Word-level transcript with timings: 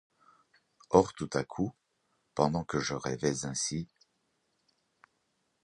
Or, 0.89 1.13
tout 1.13 1.29
à 1.33 1.43
coup, 1.43 1.75
pendant 2.33 2.63
que 2.63 2.79
je 2.79 2.95
rêvais 2.95 3.45
ainsi 3.45 3.87